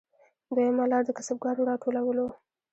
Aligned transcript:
دویمه 0.53 0.85
لار 0.91 1.03
د 1.05 1.09
کسبګرو 1.17 1.67
راټولول 1.71 2.17
وو 2.21 2.29